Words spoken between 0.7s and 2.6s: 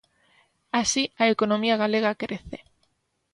Así, a economía galega crece.